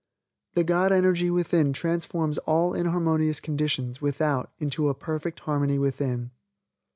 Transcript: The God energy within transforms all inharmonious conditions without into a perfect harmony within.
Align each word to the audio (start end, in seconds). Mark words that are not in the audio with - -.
The 0.55 0.63
God 0.63 0.91
energy 0.91 1.29
within 1.29 1.73
transforms 1.73 2.39
all 2.39 2.73
inharmonious 2.73 3.39
conditions 3.39 4.01
without 4.01 4.51
into 4.57 4.89
a 4.89 4.95
perfect 4.95 5.41
harmony 5.41 5.77
within. 5.77 6.31